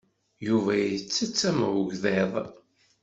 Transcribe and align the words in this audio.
Yuba 0.47 0.73
yettett 0.77 1.41
am 1.49 1.59
ugḍiḍ. 1.79 2.33